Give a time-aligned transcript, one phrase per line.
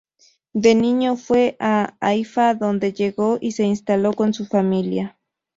[0.53, 5.19] De niño fue a Haifa donde llegó y se instaló con su familia.